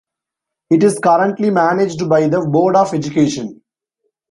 [0.71, 3.61] It is currently managed by the Board of Education.